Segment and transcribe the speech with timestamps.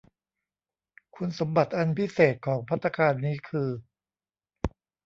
[1.15, 3.69] คุณสมบัติอันพิเศษของภัตตาคารนี้คือ